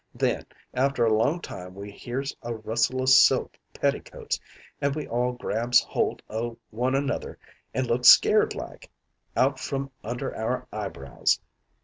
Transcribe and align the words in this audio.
"Then 0.15 0.47
after 0.73 1.05
a 1.05 1.13
long 1.13 1.39
time 1.41 1.75
we 1.75 1.91
hears 1.91 2.35
a 2.41 2.55
rustle 2.55 3.03
o' 3.03 3.05
silk 3.05 3.55
petticoats, 3.71 4.39
an' 4.81 4.93
we 4.93 5.07
all 5.07 5.31
grabs 5.33 5.79
holt 5.79 6.23
o' 6.27 6.57
one 6.71 6.95
another 6.95 7.37
an' 7.71 7.85
looks 7.85 8.07
scared 8.07 8.55
like, 8.55 8.89
out 9.37 9.59
from 9.59 9.91
under 10.03 10.35
our 10.35 10.67
eyebrows. 10.73 11.39